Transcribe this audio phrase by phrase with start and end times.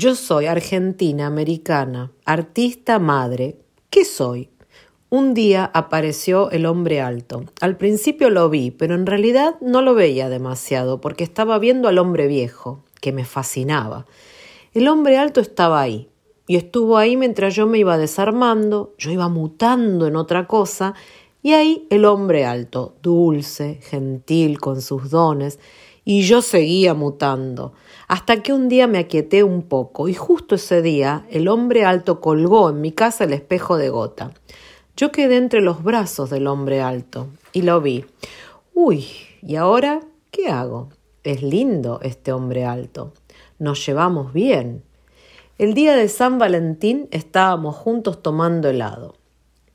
[0.00, 3.56] Yo soy argentina, americana, artista, madre.
[3.90, 4.48] ¿Qué soy?
[5.10, 7.46] Un día apareció el hombre alto.
[7.60, 11.98] Al principio lo vi, pero en realidad no lo veía demasiado, porque estaba viendo al
[11.98, 14.06] hombre viejo, que me fascinaba.
[14.72, 16.08] El hombre alto estaba ahí,
[16.46, 20.94] y estuvo ahí mientras yo me iba desarmando, yo iba mutando en otra cosa,
[21.42, 25.58] y ahí el hombre alto, dulce, gentil, con sus dones,
[26.10, 27.74] y yo seguía mutando,
[28.06, 32.22] hasta que un día me aquieté un poco, y justo ese día el hombre alto
[32.22, 34.32] colgó en mi casa el espejo de gota.
[34.96, 38.06] Yo quedé entre los brazos del hombre alto, y lo vi.
[38.72, 39.04] Uy,
[39.42, 40.00] ¿y ahora
[40.30, 40.88] qué hago?
[41.24, 43.12] Es lindo este hombre alto.
[43.58, 44.84] Nos llevamos bien.
[45.58, 49.14] El día de San Valentín estábamos juntos tomando helado.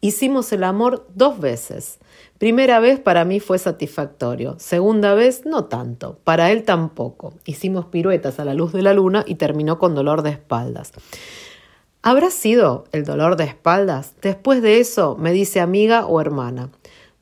[0.04, 1.98] Hicimos el amor dos veces.
[2.38, 7.36] Primera vez para mí fue satisfactorio, segunda vez no tanto, para él tampoco.
[7.46, 10.92] Hicimos piruetas a la luz de la luna y terminó con dolor de espaldas.
[12.02, 14.16] ¿Habrá sido el dolor de espaldas?
[14.22, 16.70] Después de eso me dice amiga o hermana.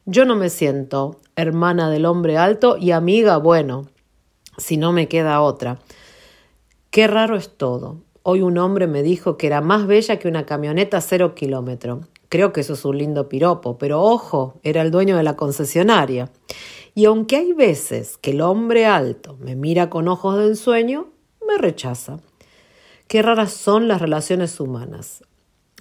[0.08, 3.90] Yo no me siento hermana del hombre alto y amiga, bueno,
[4.58, 5.78] si no me queda otra.
[6.90, 8.02] Qué raro es todo.
[8.24, 12.08] Hoy un hombre me dijo que era más bella que una camioneta cero kilómetro.
[12.32, 16.32] Creo que eso es un lindo piropo, pero ojo, era el dueño de la concesionaria.
[16.96, 21.10] Y aunque hay veces que el hombre alto me mira con ojos de ensueño,
[21.46, 22.22] me rechaza.
[23.10, 25.26] Qué raras son las relaciones humanas.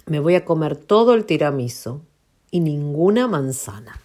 [0.07, 2.01] Me voy a comer todo el tiramisu
[2.51, 4.01] y ninguna manzana.